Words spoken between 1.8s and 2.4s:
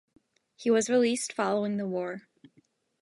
war.